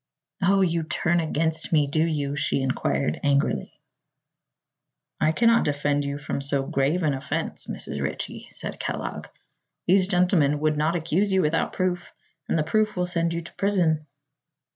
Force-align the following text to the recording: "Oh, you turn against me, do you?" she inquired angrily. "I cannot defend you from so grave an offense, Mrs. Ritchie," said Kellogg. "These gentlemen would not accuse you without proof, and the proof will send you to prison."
"Oh, 0.41 0.61
you 0.61 0.81
turn 0.81 1.19
against 1.19 1.71
me, 1.71 1.85
do 1.85 2.03
you?" 2.03 2.35
she 2.35 2.59
inquired 2.63 3.19
angrily. 3.21 3.79
"I 5.19 5.31
cannot 5.31 5.63
defend 5.63 6.05
you 6.05 6.17
from 6.17 6.41
so 6.41 6.63
grave 6.63 7.03
an 7.03 7.13
offense, 7.13 7.67
Mrs. 7.67 8.01
Ritchie," 8.01 8.47
said 8.51 8.79
Kellogg. 8.79 9.27
"These 9.85 10.07
gentlemen 10.07 10.59
would 10.59 10.75
not 10.75 10.95
accuse 10.95 11.31
you 11.31 11.43
without 11.43 11.73
proof, 11.73 12.11
and 12.49 12.57
the 12.57 12.63
proof 12.63 12.97
will 12.97 13.05
send 13.05 13.31
you 13.31 13.43
to 13.43 13.53
prison." 13.53 14.07